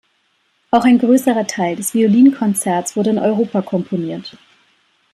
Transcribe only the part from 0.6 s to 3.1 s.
Auch ein größerer Teil des Violinkonzerts